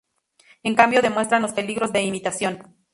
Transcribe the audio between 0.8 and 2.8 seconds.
demuestran los peligros de imitación.